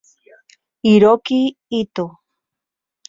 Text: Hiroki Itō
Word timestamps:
Hiroki 0.87 1.39
Itō 1.81 2.05